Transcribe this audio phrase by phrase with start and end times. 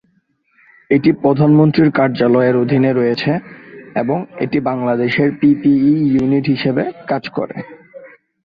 [0.89, 3.31] এটি প্রধানমন্ত্রীর কার্যালয়ের অধীনে রয়েছে
[3.95, 7.57] এবং এটি বাংলাদেশের পিপিপি ইউনিট হিসাবে কাজ করে।